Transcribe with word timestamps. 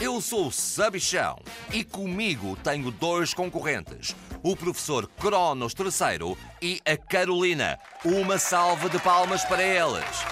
Eu 0.00 0.18
sou 0.18 0.46
o 0.46 0.50
Sabichão 0.50 1.38
e 1.70 1.84
comigo 1.84 2.56
tenho 2.64 2.90
dois 2.90 3.34
concorrentes, 3.34 4.16
o 4.42 4.56
professor 4.56 5.06
Cronos 5.20 5.74
III 5.78 6.38
e 6.62 6.80
a 6.90 6.96
Carolina. 6.96 7.78
Uma 8.02 8.38
salva 8.38 8.88
de 8.88 8.98
palmas 8.98 9.44
para 9.44 9.62
eles. 9.62 10.24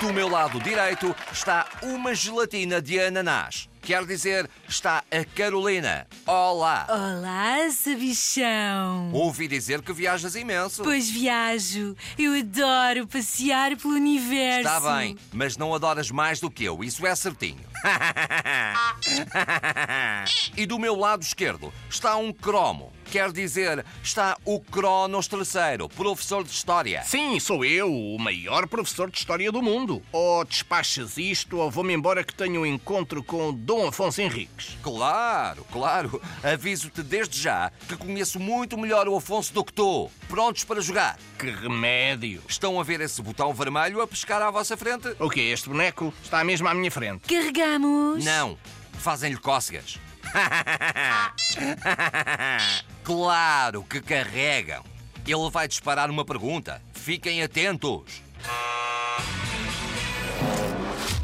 Do 0.00 0.12
meu 0.12 0.28
lado 0.28 0.60
direito 0.60 1.16
está 1.32 1.66
uma 1.82 2.14
gelatina 2.14 2.82
de 2.82 3.00
ananás. 3.00 3.70
Quer 3.80 4.04
dizer, 4.04 4.50
está 4.74 5.04
a 5.08 5.24
Carolina. 5.24 6.04
Olá! 6.26 6.84
Olá, 6.90 7.70
sabichão! 7.70 9.12
Ouvi 9.12 9.46
dizer 9.46 9.80
que 9.82 9.92
viajas 9.92 10.34
imenso. 10.34 10.82
Pois 10.82 11.08
viajo. 11.08 11.96
Eu 12.18 12.34
adoro 12.34 13.06
passear 13.06 13.76
pelo 13.76 13.94
universo. 13.94 14.68
Está 14.68 14.96
bem, 14.96 15.16
mas 15.32 15.56
não 15.56 15.72
adoras 15.72 16.10
mais 16.10 16.40
do 16.40 16.50
que 16.50 16.64
eu, 16.64 16.82
isso 16.82 17.06
é 17.06 17.14
certinho. 17.14 17.64
e 20.56 20.66
do 20.66 20.78
meu 20.78 20.96
lado 20.96 21.22
esquerdo 21.22 21.72
está 21.88 22.16
um 22.16 22.32
cromo. 22.32 22.92
Quer 23.10 23.30
dizer, 23.30 23.84
está 24.02 24.36
o 24.44 24.58
Cronos 24.58 25.28
III, 25.30 25.88
professor 25.94 26.42
de 26.42 26.50
História. 26.50 27.02
Sim, 27.04 27.38
sou 27.38 27.64
eu, 27.64 27.92
o 27.92 28.18
maior 28.18 28.66
professor 28.66 29.10
de 29.10 29.18
História 29.18 29.52
do 29.52 29.62
mundo. 29.62 30.02
Ou 30.10 30.44
despachas 30.44 31.16
isto, 31.16 31.58
ou 31.58 31.70
vou-me 31.70 31.94
embora 31.94 32.24
que 32.24 32.34
tenho 32.34 32.62
um 32.62 32.66
encontro 32.66 33.22
com 33.22 33.52
Dom 33.52 33.88
Afonso 33.88 34.20
Henriques. 34.20 34.63
Claro, 34.82 35.64
claro. 35.70 36.20
Aviso-te 36.42 37.02
desde 37.02 37.40
já 37.40 37.70
que 37.88 37.96
conheço 37.96 38.38
muito 38.38 38.78
melhor 38.78 39.08
o 39.08 39.16
Afonso 39.16 39.52
do 39.52 39.64
que 39.64 39.72
tu. 39.72 40.10
Prontos 40.28 40.64
para 40.64 40.80
jogar? 40.80 41.18
Que 41.38 41.50
remédio! 41.50 42.42
Estão 42.48 42.80
a 42.80 42.82
ver 42.82 43.00
esse 43.00 43.20
botão 43.22 43.52
vermelho 43.52 44.00
a 44.00 44.06
pescar 44.06 44.42
à 44.42 44.50
vossa 44.50 44.76
frente? 44.76 45.14
O 45.18 45.30
quê? 45.30 45.40
Este 45.40 45.68
boneco 45.68 46.12
está 46.22 46.42
mesmo 46.44 46.68
à 46.68 46.74
minha 46.74 46.90
frente. 46.90 47.28
Carregamos. 47.28 48.24
Não, 48.24 48.58
fazem-lhe 48.94 49.38
cócegas. 49.38 49.98
claro 53.04 53.84
que 53.84 54.00
carregam. 54.00 54.82
Ele 55.26 55.50
vai 55.50 55.66
disparar 55.66 56.10
uma 56.10 56.24
pergunta. 56.24 56.82
Fiquem 56.92 57.42
atentos. 57.42 58.22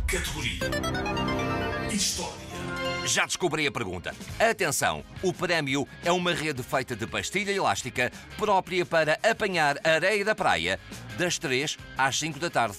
Categoria. 0.06 1.19
Já 3.10 3.26
descobri 3.26 3.66
a 3.66 3.72
pergunta. 3.72 4.14
Atenção, 4.38 5.02
o 5.20 5.32
prémio 5.32 5.84
é 6.04 6.12
uma 6.12 6.32
rede 6.32 6.62
feita 6.62 6.94
de 6.94 7.08
pastilha 7.08 7.50
elástica 7.50 8.12
própria 8.36 8.86
para 8.86 9.18
apanhar 9.28 9.76
areia 9.82 10.24
da 10.24 10.32
praia 10.32 10.78
das 11.18 11.36
3 11.36 11.76
às 11.98 12.16
5 12.20 12.38
da 12.38 12.48
tarde. 12.48 12.78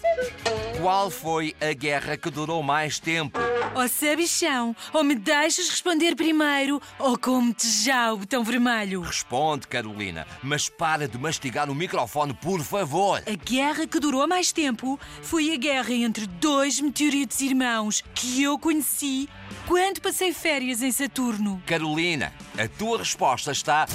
Qual 0.80 1.12
foi 1.12 1.54
a 1.60 1.74
guerra 1.74 2.16
que 2.16 2.30
durou 2.30 2.64
mais 2.64 2.98
tempo? 2.98 3.38
Ó 3.76 3.88
sabichão, 3.88 4.76
ou 4.92 5.04
me 5.04 5.16
deixas 5.16 5.70
responder 5.70 6.16
primeiro, 6.16 6.82
ou 7.00 7.18
como-te 7.18 7.68
já 7.68 8.12
o 8.14 8.18
botão 8.18 8.44
vermelho. 8.44 9.02
Responde, 9.02 9.68
Carolina, 9.68 10.28
mas 10.44 10.68
para 10.68 11.08
de 11.08 11.18
mastigar 11.18 11.70
o 11.70 11.76
microfone, 11.76 12.34
por 12.34 12.62
favor. 12.62 13.24
A 13.26 13.46
guerra 13.46 13.88
que 13.88 14.00
durou 14.00 14.28
mais 14.28 14.52
tempo 14.52 15.00
foi 15.22 15.54
a 15.54 15.58
guerra 15.58 15.94
entre 15.94 16.28
dois 16.28 16.82
meteoritos 16.82 17.40
irmãos 17.42 18.04
que 18.14 18.44
eu 18.44 18.60
conheci 18.60 19.30
quando 19.68 20.02
passei 20.02 20.34
férias 20.34 20.82
em 20.82 20.92
Saturno. 20.92 21.62
Carolina, 21.66 22.34
a 22.58 22.68
tua 22.68 22.98
resposta 22.98 23.52
está 23.52 23.86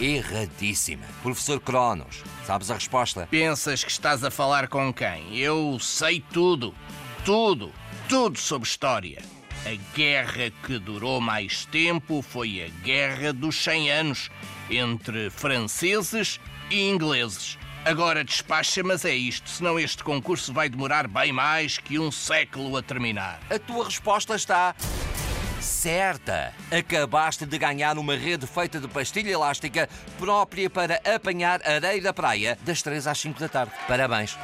erradíssima. 0.00 1.04
Professor 1.22 1.60
Cronos, 1.60 2.22
sabes 2.46 2.70
a 2.70 2.74
resposta? 2.74 3.26
Pensas 3.30 3.84
que 3.84 3.90
estás 3.90 4.24
a 4.24 4.30
falar 4.30 4.68
com 4.68 4.92
quem? 4.92 5.36
Eu 5.36 5.78
sei 5.78 6.22
tudo. 6.32 6.74
Tudo. 7.24 7.72
Tudo 8.08 8.36
sobre 8.36 8.68
história. 8.68 9.22
A 9.64 9.96
guerra 9.96 10.50
que 10.66 10.76
durou 10.76 11.20
mais 11.20 11.64
tempo 11.66 12.20
foi 12.20 12.64
a 12.64 12.84
Guerra 12.84 13.32
dos 13.32 13.62
100 13.62 13.90
Anos 13.92 14.30
entre 14.68 15.30
franceses 15.30 16.40
e 16.68 16.90
ingleses. 16.90 17.56
Agora 17.84 18.24
despacha, 18.24 18.82
mas 18.82 19.04
é 19.04 19.14
isto, 19.14 19.48
senão 19.48 19.78
este 19.78 20.02
concurso 20.02 20.52
vai 20.52 20.68
demorar 20.68 21.06
bem 21.06 21.32
mais 21.32 21.78
que 21.78 21.96
um 21.96 22.10
século 22.10 22.76
a 22.76 22.82
terminar. 22.82 23.40
A 23.48 23.58
tua 23.58 23.84
resposta 23.84 24.34
está 24.34 24.74
certa. 25.60 26.52
Acabaste 26.76 27.46
de 27.46 27.56
ganhar 27.56 27.98
uma 27.98 28.16
rede 28.16 28.48
feita 28.48 28.80
de 28.80 28.88
pastilha 28.88 29.30
elástica 29.30 29.88
própria 30.18 30.68
para 30.68 31.00
apanhar 31.14 31.60
areia 31.64 32.02
da 32.02 32.12
praia 32.12 32.58
das 32.62 32.82
3 32.82 33.06
às 33.06 33.18
5 33.18 33.38
da 33.38 33.48
tarde. 33.48 33.72
Parabéns. 33.86 34.36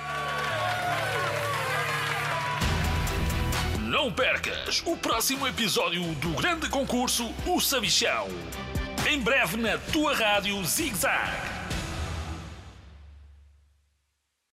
Não 3.98 4.12
percas 4.12 4.80
o 4.86 4.96
próximo 4.96 5.44
episódio 5.44 6.00
do 6.14 6.28
grande 6.30 6.68
concurso 6.68 7.34
O 7.44 7.60
Sabichão. 7.60 8.28
Em 9.10 9.18
breve 9.18 9.56
na 9.56 9.76
tua 9.76 10.14
rádio 10.14 10.64
Zig 10.64 10.94
Zag. 10.96 11.57